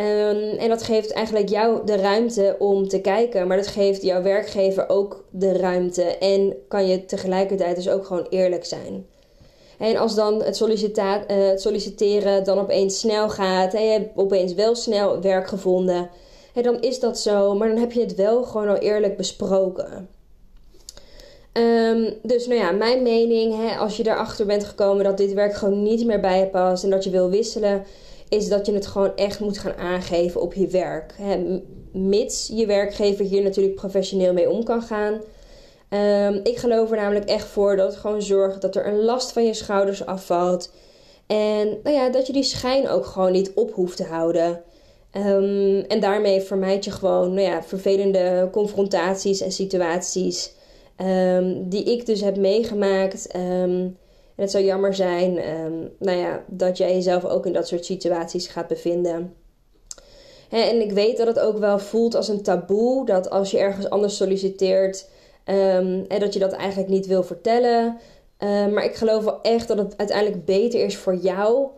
Um, 0.00 0.58
en 0.58 0.68
dat 0.68 0.82
geeft 0.82 1.12
eigenlijk 1.12 1.48
jou 1.48 1.86
de 1.86 1.96
ruimte 1.96 2.56
om 2.58 2.88
te 2.88 3.00
kijken, 3.00 3.46
maar 3.46 3.56
dat 3.56 3.66
geeft 3.66 4.02
jouw 4.02 4.22
werkgever 4.22 4.88
ook 4.88 5.24
de 5.30 5.52
ruimte. 5.52 6.02
En 6.02 6.56
kan 6.68 6.86
je 6.86 7.04
tegelijkertijd 7.04 7.76
dus 7.76 7.88
ook 7.88 8.06
gewoon 8.06 8.26
eerlijk 8.30 8.64
zijn. 8.64 9.06
En 9.78 9.96
als 9.96 10.14
dan 10.14 10.42
het, 10.42 10.58
het 11.26 11.60
solliciteren 11.60 12.44
dan 12.44 12.58
opeens 12.58 13.00
snel 13.00 13.28
gaat 13.30 13.74
en 13.74 13.84
je 13.84 13.90
hebt 13.90 14.16
opeens 14.16 14.54
wel 14.54 14.74
snel 14.74 15.20
werk 15.20 15.46
gevonden, 15.48 16.10
dan 16.62 16.80
is 16.80 17.00
dat 17.00 17.18
zo, 17.18 17.54
maar 17.54 17.68
dan 17.68 17.78
heb 17.78 17.92
je 17.92 18.00
het 18.00 18.14
wel 18.14 18.42
gewoon 18.42 18.68
al 18.68 18.76
eerlijk 18.76 19.16
besproken. 19.16 20.08
Um, 21.58 22.14
dus 22.22 22.46
nou 22.46 22.60
ja, 22.60 22.70
mijn 22.70 23.02
mening, 23.02 23.54
hè, 23.56 23.76
als 23.76 23.96
je 23.96 24.06
erachter 24.06 24.46
bent 24.46 24.64
gekomen 24.64 25.04
dat 25.04 25.16
dit 25.16 25.32
werk 25.32 25.54
gewoon 25.54 25.82
niet 25.82 26.06
meer 26.06 26.20
bij 26.20 26.38
je 26.38 26.46
past 26.46 26.84
en 26.84 26.90
dat 26.90 27.04
je 27.04 27.10
wil 27.10 27.30
wisselen, 27.30 27.84
is 28.28 28.48
dat 28.48 28.66
je 28.66 28.72
het 28.72 28.86
gewoon 28.86 29.16
echt 29.16 29.40
moet 29.40 29.58
gaan 29.58 29.76
aangeven 29.76 30.40
op 30.40 30.54
je 30.54 30.66
werk. 30.66 31.14
Hè, 31.16 31.60
mits 31.92 32.50
je 32.52 32.66
werkgever 32.66 33.24
hier 33.24 33.42
natuurlijk 33.42 33.74
professioneel 33.74 34.32
mee 34.32 34.50
om 34.50 34.64
kan 34.64 34.82
gaan. 34.82 35.20
Um, 35.90 36.40
ik 36.42 36.56
geloof 36.56 36.90
er 36.90 36.96
namelijk 36.96 37.24
echt 37.24 37.46
voor 37.46 37.76
dat 37.76 37.96
gewoon 37.96 38.22
zorgt 38.22 38.60
dat 38.60 38.76
er 38.76 38.86
een 38.86 39.04
last 39.04 39.32
van 39.32 39.44
je 39.44 39.54
schouders 39.54 40.06
afvalt. 40.06 40.72
En 41.26 41.78
nou 41.82 41.96
ja, 41.96 42.08
dat 42.10 42.26
je 42.26 42.32
die 42.32 42.42
schijn 42.42 42.88
ook 42.88 43.06
gewoon 43.06 43.32
niet 43.32 43.52
op 43.54 43.72
hoeft 43.72 43.96
te 43.96 44.04
houden. 44.04 44.62
Um, 45.16 45.80
en 45.80 46.00
daarmee 46.00 46.40
vermijd 46.40 46.84
je 46.84 46.90
gewoon 46.90 47.34
nou 47.34 47.46
ja, 47.46 47.62
vervelende 47.62 48.48
confrontaties 48.52 49.40
en 49.40 49.52
situaties 49.52 50.54
Um, 51.00 51.68
die 51.68 51.84
ik 51.84 52.06
dus 52.06 52.20
heb 52.20 52.36
meegemaakt. 52.36 53.36
Um, 53.36 53.96
en 54.34 54.42
het 54.42 54.50
zou 54.50 54.64
jammer 54.64 54.94
zijn 54.94 55.48
um, 55.48 55.90
nou 55.98 56.18
ja, 56.18 56.44
dat 56.46 56.76
jij 56.76 56.94
jezelf 56.94 57.24
ook 57.24 57.46
in 57.46 57.52
dat 57.52 57.68
soort 57.68 57.84
situaties 57.84 58.46
gaat 58.46 58.66
bevinden. 58.66 59.34
en 60.50 60.80
ik 60.80 60.92
weet 60.92 61.16
dat 61.16 61.26
het 61.26 61.38
ook 61.38 61.58
wel 61.58 61.78
voelt 61.78 62.14
als 62.14 62.28
een 62.28 62.42
taboe. 62.42 63.06
Dat 63.06 63.30
als 63.30 63.50
je 63.50 63.58
ergens 63.58 63.90
anders 63.90 64.16
solliciteert, 64.16 65.08
en 65.44 66.06
dat 66.18 66.32
je 66.32 66.38
dat 66.38 66.52
eigenlijk 66.52 66.90
niet 66.90 67.06
wil 67.06 67.22
vertellen. 67.22 67.98
maar 68.38 68.84
ik 68.84 68.94
geloof 68.94 69.24
wel 69.24 69.42
echt 69.42 69.68
dat 69.68 69.78
het 69.78 69.96
uiteindelijk 69.96 70.44
beter 70.44 70.84
is 70.84 70.96
voor 70.96 71.16
jou. 71.16 71.68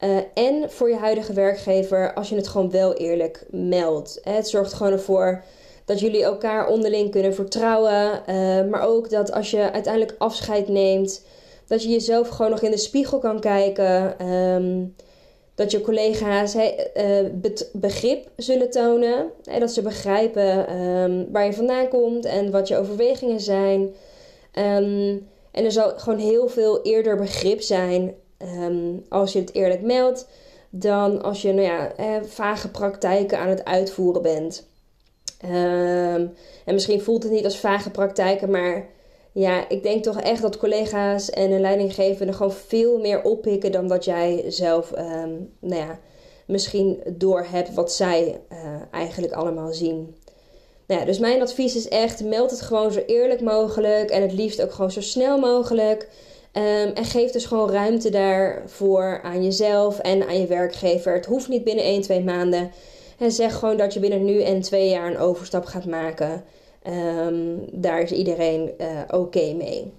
Uh, 0.00 0.16
en 0.34 0.70
voor 0.70 0.88
je 0.88 0.96
huidige 0.96 1.32
werkgever 1.32 2.14
als 2.14 2.28
je 2.28 2.36
het 2.36 2.48
gewoon 2.48 2.70
wel 2.70 2.94
eerlijk 2.94 3.46
meldt. 3.50 4.20
Het 4.22 4.48
zorgt 4.48 4.72
gewoon 4.72 4.92
ervoor 4.92 5.44
dat 5.86 6.00
jullie 6.00 6.22
elkaar 6.22 6.68
onderling 6.68 7.10
kunnen 7.10 7.34
vertrouwen. 7.34 8.22
Uh, 8.28 8.70
maar 8.70 8.82
ook 8.82 9.10
dat 9.10 9.32
als 9.32 9.50
je 9.50 9.72
uiteindelijk 9.72 10.14
afscheid 10.18 10.68
neemt, 10.68 11.24
dat 11.66 11.82
je 11.82 11.88
jezelf 11.88 12.28
gewoon 12.28 12.50
nog 12.50 12.60
in 12.60 12.70
de 12.70 12.76
spiegel 12.76 13.18
kan 13.18 13.40
kijken. 13.40 14.26
Um, 14.30 14.94
dat 15.54 15.70
je 15.70 15.80
collega's 15.80 16.54
uh, 16.54 16.64
begrip 17.72 18.28
zullen 18.36 18.70
tonen. 18.70 19.30
Hè, 19.44 19.58
dat 19.58 19.70
ze 19.70 19.82
begrijpen 19.82 20.80
um, 20.80 21.28
waar 21.32 21.44
je 21.44 21.52
vandaan 21.52 21.88
komt 21.88 22.24
en 22.24 22.50
wat 22.50 22.68
je 22.68 22.76
overwegingen 22.76 23.40
zijn. 23.40 23.80
Um, 24.58 25.28
en 25.50 25.64
er 25.64 25.72
zal 25.72 25.92
gewoon 25.96 26.18
heel 26.18 26.48
veel 26.48 26.82
eerder 26.82 27.16
begrip 27.16 27.60
zijn 27.60 28.14
als 29.08 29.32
je 29.32 29.38
het 29.38 29.54
eerlijk 29.54 29.82
meldt. 29.82 30.28
Dan 30.70 31.22
als 31.22 31.42
je 31.42 31.52
nou 31.52 31.66
ja, 31.66 31.92
vage 32.24 32.70
praktijken 32.70 33.38
aan 33.38 33.48
het 33.48 33.64
uitvoeren 33.64 34.22
bent. 34.22 34.68
Um, 35.48 36.32
en 36.64 36.74
misschien 36.74 37.00
voelt 37.00 37.22
het 37.22 37.32
niet 37.32 37.44
als 37.44 37.58
vage 37.58 37.90
praktijken, 37.90 38.50
maar 38.50 38.86
ja, 39.32 39.68
ik 39.68 39.82
denk 39.82 40.02
toch 40.02 40.20
echt 40.20 40.42
dat 40.42 40.58
collega's 40.58 41.30
en 41.30 41.50
een 41.50 41.60
leidinggevende 41.60 42.32
gewoon 42.32 42.52
veel 42.52 42.98
meer 42.98 43.22
oppikken 43.22 43.72
dan 43.72 43.88
dat 43.88 44.04
jij 44.04 44.44
zelf, 44.48 44.92
um, 44.98 45.52
nou 45.60 45.80
ja, 45.82 45.98
misschien 46.46 47.02
door 47.06 47.46
hebt 47.50 47.74
wat 47.74 47.92
zij 47.92 48.40
uh, 48.52 48.58
eigenlijk 48.90 49.32
allemaal 49.32 49.72
zien. 49.72 50.16
Nou 50.86 51.00
ja, 51.00 51.06
dus 51.06 51.18
mijn 51.18 51.42
advies 51.42 51.76
is 51.76 51.88
echt: 51.88 52.24
meld 52.24 52.50
het 52.50 52.60
gewoon 52.60 52.92
zo 52.92 53.00
eerlijk 53.06 53.40
mogelijk 53.40 54.10
en 54.10 54.22
het 54.22 54.32
liefst 54.32 54.62
ook 54.62 54.72
gewoon 54.72 54.90
zo 54.90 55.00
snel 55.00 55.38
mogelijk. 55.38 56.08
Um, 56.52 56.92
en 56.94 57.04
geef 57.04 57.30
dus 57.30 57.44
gewoon 57.44 57.70
ruimte 57.70 58.10
daarvoor 58.10 59.20
aan 59.22 59.44
jezelf 59.44 59.98
en 59.98 60.26
aan 60.26 60.40
je 60.40 60.46
werkgever. 60.46 61.14
Het 61.14 61.26
hoeft 61.26 61.48
niet 61.48 61.64
binnen 61.64 61.84
1, 61.84 62.02
2 62.02 62.24
maanden. 62.24 62.70
En 63.18 63.32
zeg 63.32 63.58
gewoon 63.58 63.76
dat 63.76 63.94
je 63.94 64.00
binnen 64.00 64.24
nu 64.24 64.42
en 64.42 64.60
twee 64.60 64.88
jaar 64.88 65.10
een 65.10 65.18
overstap 65.18 65.64
gaat 65.64 65.84
maken. 65.84 66.44
Um, 67.26 67.64
daar 67.72 68.00
is 68.00 68.12
iedereen 68.12 68.74
uh, 68.80 68.86
oké 69.10 69.52
mee. 69.52 69.92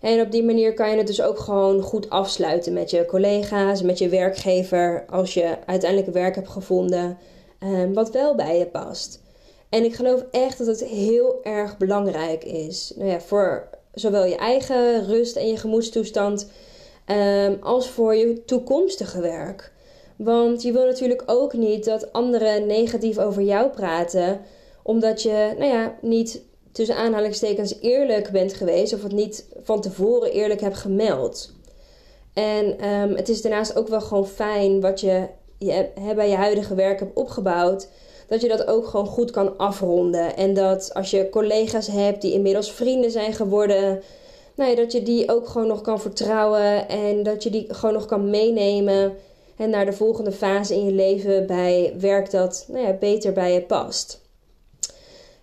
En 0.00 0.20
op 0.20 0.30
die 0.30 0.42
manier 0.42 0.74
kan 0.74 0.90
je 0.90 0.96
het 0.96 1.06
dus 1.06 1.22
ook 1.22 1.38
gewoon 1.38 1.82
goed 1.82 2.10
afsluiten 2.10 2.72
met 2.72 2.90
je 2.90 3.04
collega's, 3.04 3.82
met 3.82 3.98
je 3.98 4.08
werkgever, 4.08 5.04
als 5.10 5.34
je 5.34 5.56
uiteindelijk 5.66 6.12
werk 6.12 6.34
hebt 6.34 6.48
gevonden 6.48 7.18
um, 7.62 7.94
wat 7.94 8.10
wel 8.10 8.34
bij 8.34 8.58
je 8.58 8.66
past. 8.66 9.20
En 9.68 9.84
ik 9.84 9.94
geloof 9.94 10.24
echt 10.30 10.58
dat 10.58 10.66
het 10.66 10.84
heel 10.84 11.38
erg 11.42 11.76
belangrijk 11.76 12.44
is. 12.44 12.92
Nou 12.96 13.10
ja, 13.10 13.20
voor 13.20 13.68
zowel 13.94 14.24
je 14.24 14.36
eigen 14.36 15.06
rust 15.06 15.36
en 15.36 15.48
je 15.48 15.56
gemoedstoestand 15.56 16.50
um, 17.06 17.58
als 17.60 17.90
voor 17.90 18.14
je 18.14 18.44
toekomstige 18.44 19.20
werk. 19.20 19.72
Want 20.24 20.62
je 20.62 20.72
wil 20.72 20.86
natuurlijk 20.86 21.22
ook 21.26 21.52
niet 21.52 21.84
dat 21.84 22.12
anderen 22.12 22.66
negatief 22.66 23.18
over 23.18 23.42
jou 23.42 23.68
praten, 23.68 24.40
omdat 24.82 25.22
je, 25.22 25.54
nou 25.58 25.72
ja, 25.72 25.94
niet 26.00 26.42
tussen 26.72 26.96
aanhalingstekens 26.96 27.76
eerlijk 27.80 28.30
bent 28.30 28.54
geweest 28.54 28.94
of 28.94 29.02
het 29.02 29.12
niet 29.12 29.46
van 29.62 29.80
tevoren 29.80 30.32
eerlijk 30.32 30.60
hebt 30.60 30.76
gemeld. 30.76 31.52
En 32.34 32.88
um, 32.88 33.16
het 33.16 33.28
is 33.28 33.42
daarnaast 33.42 33.76
ook 33.76 33.88
wel 33.88 34.00
gewoon 34.00 34.26
fijn 34.26 34.80
wat 34.80 35.00
je, 35.00 35.26
je 35.58 35.88
bij 36.14 36.28
je 36.28 36.36
huidige 36.36 36.74
werk 36.74 36.98
hebt 36.98 37.16
opgebouwd, 37.16 37.88
dat 38.28 38.40
je 38.40 38.48
dat 38.48 38.66
ook 38.66 38.86
gewoon 38.86 39.06
goed 39.06 39.30
kan 39.30 39.56
afronden. 39.58 40.36
En 40.36 40.54
dat 40.54 40.94
als 40.94 41.10
je 41.10 41.28
collega's 41.30 41.86
hebt 41.86 42.22
die 42.22 42.32
inmiddels 42.32 42.72
vrienden 42.72 43.10
zijn 43.10 43.32
geworden, 43.32 44.02
nou 44.54 44.70
ja, 44.70 44.76
dat 44.76 44.92
je 44.92 45.02
die 45.02 45.30
ook 45.30 45.48
gewoon 45.48 45.68
nog 45.68 45.80
kan 45.80 46.00
vertrouwen 46.00 46.88
en 46.88 47.22
dat 47.22 47.42
je 47.42 47.50
die 47.50 47.74
gewoon 47.74 47.94
nog 47.94 48.06
kan 48.06 48.30
meenemen 48.30 49.16
en 49.60 49.70
naar 49.70 49.84
de 49.84 49.92
volgende 49.92 50.32
fase 50.32 50.74
in 50.74 50.84
je 50.84 50.92
leven 50.92 51.46
bij 51.46 51.94
werk 51.98 52.30
dat 52.30 52.66
nou 52.68 52.86
ja, 52.86 52.92
beter 52.92 53.32
bij 53.32 53.52
je 53.52 53.62
past. 53.62 54.20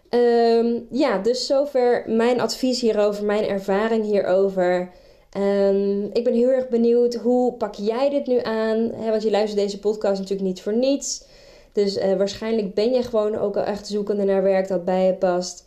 Um, 0.09 0.87
ja, 0.91 1.17
dus 1.17 1.45
zover 1.45 2.03
mijn 2.07 2.39
advies 2.39 2.81
hierover, 2.81 3.25
mijn 3.25 3.47
ervaring 3.47 4.05
hierover. 4.05 4.91
Um, 5.37 6.09
ik 6.13 6.23
ben 6.23 6.33
heel 6.33 6.49
erg 6.49 6.67
benieuwd 6.67 7.15
hoe 7.15 7.53
pak 7.53 7.75
jij 7.75 8.09
dit 8.09 8.27
nu 8.27 8.39
aan? 8.41 8.91
want 9.09 9.23
je 9.23 9.31
luistert 9.31 9.61
deze 9.61 9.79
podcast 9.79 10.19
natuurlijk 10.19 10.47
niet 10.47 10.61
voor 10.61 10.75
niets. 10.75 11.23
Dus 11.71 11.97
uh, 11.97 12.13
waarschijnlijk 12.13 12.73
ben 12.73 12.91
je 12.91 13.03
gewoon 13.03 13.37
ook 13.37 13.57
al 13.57 13.63
echt 13.63 13.87
zoekende 13.87 14.23
naar 14.23 14.43
werk 14.43 14.67
dat 14.67 14.85
bij 14.85 15.05
je 15.05 15.13
past. 15.13 15.65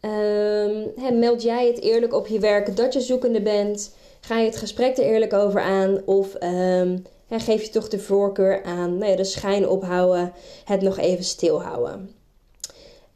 Um, 0.00 1.18
meld 1.18 1.42
jij 1.42 1.66
het 1.66 1.80
eerlijk 1.80 2.14
op 2.14 2.26
je 2.26 2.38
werk 2.38 2.76
dat 2.76 2.92
je 2.92 3.00
zoekende 3.00 3.42
bent? 3.42 3.94
Ga 4.20 4.38
je 4.38 4.46
het 4.46 4.56
gesprek 4.56 4.98
er 4.98 5.04
eerlijk 5.04 5.32
over 5.32 5.60
aan? 5.60 6.02
Of 6.04 6.34
en 7.28 7.40
geef 7.40 7.62
je 7.62 7.70
toch 7.70 7.88
de 7.88 7.98
voorkeur 7.98 8.62
aan 8.62 8.98
nou 8.98 9.16
de 9.16 9.24
schijn 9.24 9.68
ophouden, 9.68 10.32
het 10.64 10.80
nog 10.80 10.98
even 10.98 11.24
stilhouden. 11.24 12.16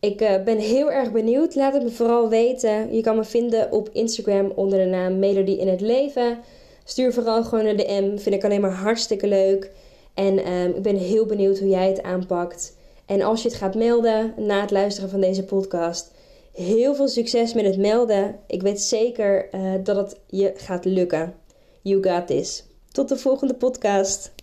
Ik 0.00 0.21
uh, 0.21 0.42
ben 0.45 0.59
heel 0.59 0.90
erg 0.92 1.12
benieuwd. 1.12 1.54
Laat 1.54 1.73
het 1.73 1.83
me 1.83 1.90
vooral 1.90 2.28
weten. 2.28 2.95
Je 2.95 3.00
kan 3.00 3.16
me 3.16 3.25
vinden 3.25 3.73
op 3.73 3.88
Instagram 3.92 4.52
onder 4.54 4.78
de 4.78 4.85
naam 4.85 5.19
Melodie 5.19 5.59
in 5.59 5.69
het 5.69 5.81
Leven. 5.81 6.38
Stuur 6.85 7.12
vooral 7.12 7.45
gewoon 7.45 7.66
een 7.66 7.76
DM. 7.76 8.19
Vind 8.19 8.35
ik 8.35 8.45
alleen 8.45 8.61
maar 8.61 8.75
hartstikke 8.75 9.26
leuk. 9.26 9.71
En 10.14 10.38
ehm, 10.45 10.71
ik 10.71 10.83
ben 10.83 10.97
heel 10.97 11.26
benieuwd 11.26 11.59
hoe 11.59 11.69
jij 11.69 11.88
het 11.88 12.02
aanpakt. 12.02 12.76
En 13.07 13.23
als 13.23 13.42
je 13.42 13.49
het 13.49 13.57
gaat 13.57 13.75
melden 13.75 14.35
na 14.37 14.61
het 14.61 14.71
luisteren 14.71 15.11
van 15.11 15.21
deze 15.21 15.45
podcast, 15.45 16.11
heel 16.52 16.95
veel 16.95 17.09
succes 17.09 17.54
met 17.54 17.64
het 17.64 17.78
melden. 17.78 18.38
Ik 18.47 18.62
weet 18.62 18.81
zeker 18.81 19.49
uh, 19.54 19.73
dat 19.83 19.97
het 19.97 20.21
je 20.26 20.52
gaat 20.57 20.85
lukken. 20.85 21.35
You 21.83 22.02
got 22.02 22.26
this. 22.26 22.64
Tot 22.93 23.09
de 23.09 23.17
volgende 23.17 23.55
podcast. 23.55 24.35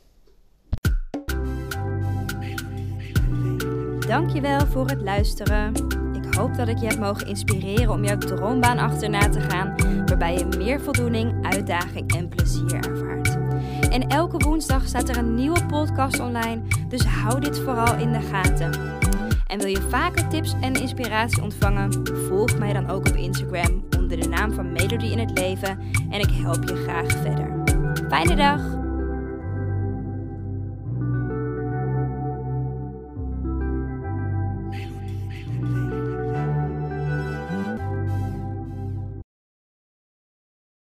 Dankjewel 4.08 4.68
voor 4.68 4.88
het 4.88 5.02
luisteren. 5.02 5.74
Ik 6.14 6.34
hoop 6.36 6.56
dat 6.56 6.68
ik 6.68 6.78
je 6.78 6.88
heb 6.88 7.00
mogen 7.00 7.28
inspireren 7.28 7.90
om 7.90 8.04
jouw 8.04 8.18
droombaan 8.18 8.78
achterna 8.78 9.30
te 9.30 9.40
gaan, 9.40 9.76
waarbij 10.06 10.38
je 10.38 10.46
meer 10.58 10.82
voldoening, 10.82 11.46
uitdaging 11.46 12.16
en 12.16 12.30
plezier 12.30 12.76
ervaart. 12.76 13.38
En 13.90 14.08
elke 14.08 14.38
woensdag 14.38 14.88
staat 14.88 15.10
er 15.10 15.18
een 15.18 15.36
nieuwe 15.36 15.66
podcast 15.66 16.20
online, 16.20 16.62
dus 16.88 17.06
hou 17.06 17.40
dit 17.40 17.60
vooral 17.60 17.98
in 17.98 18.12
de 18.12 18.22
gaten. 18.22 18.98
En 19.48 19.60
wil 19.60 19.68
je 19.68 19.88
vaker 19.90 20.28
tips 20.28 20.56
en 20.62 20.74
inspiratie 20.74 21.44
ontvangen? 21.44 22.08
Volg 22.28 22.58
mij 22.58 22.74
dan 22.74 22.90
ook 22.90 23.08
op 23.08 23.16
Instagram 23.16 23.84
onder 23.98 24.20
de 24.20 24.28
naam 24.28 24.54
van 24.54 24.72
Melody 24.72 25.06
in 25.06 25.20
het 25.20 25.40
Leven 25.40 25.80
en 26.10 26.20
ik 26.20 26.32
help 26.32 26.70
je 26.70 26.76
graag 26.76 27.12
verder. 27.12 27.59
Fijne 28.10 28.36
dag! 28.36 28.79